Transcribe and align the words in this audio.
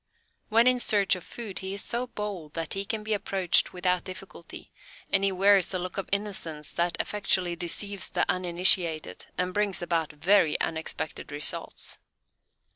When 0.49 0.65
in 0.65 0.79
search 0.79 1.15
of 1.15 1.23
food 1.23 1.59
he 1.59 1.75
is 1.75 1.83
so 1.83 2.07
bold 2.07 2.55
that 2.55 2.73
he 2.73 2.85
can 2.85 3.03
be 3.03 3.13
approached 3.13 3.71
without 3.71 4.03
difficulty, 4.03 4.71
and 5.13 5.23
he 5.23 5.31
wears 5.31 5.75
a 5.75 5.77
look 5.77 5.99
of 5.99 6.09
innocence 6.11 6.71
that 6.73 6.97
effectually 6.99 7.55
deceives 7.55 8.09
the 8.09 8.25
uninitiated, 8.27 9.27
and 9.37 9.53
brings 9.53 9.79
about 9.79 10.11
very 10.13 10.59
unexpected 10.59 11.31
results. 11.31 11.99